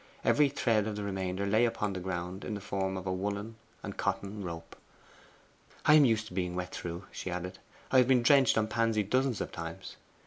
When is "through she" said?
6.73-7.29